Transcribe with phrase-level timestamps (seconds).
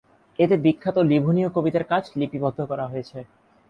[0.39, 3.19] এতে বিখ্যাত লিভুনীয় কবিদের কাজ লিপিবদ্ধ করা হয়েছে।